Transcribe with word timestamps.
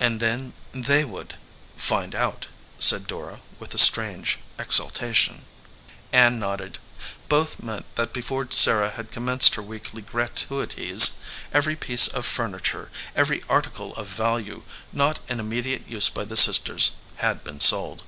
"And 0.00 0.20
then 0.20 0.54
they 0.72 1.04
would 1.04 1.34
find 1.76 2.14
out 2.14 2.46
said 2.78 3.06
Dora, 3.06 3.42
with 3.58 3.74
a 3.74 3.78
strange 3.78 4.38
exultation. 4.58 5.44
Ann 6.14 6.38
nodded. 6.38 6.78
Both 7.28 7.62
meant 7.62 7.84
that 7.96 8.14
before 8.14 8.48
Sarah 8.52 8.88
had 8.92 9.10
commenced 9.12 9.56
her 9.56 9.62
weekly 9.62 10.00
gratuities, 10.00 11.18
every 11.52 11.76
piece 11.76 12.08
of 12.08 12.24
furniture, 12.24 12.90
every 13.14 13.42
article 13.50 13.94
of 13.96 14.06
value, 14.08 14.62
not 14.94 15.18
in 15.28 15.38
immediate 15.40 15.82
VALUE 15.82 15.96
RECEIVED 15.96 16.04
use 16.04 16.08
by 16.08 16.24
the 16.24 16.36
sisters, 16.38 16.92
had 17.16 17.44
been 17.44 17.60
sold. 17.60 18.04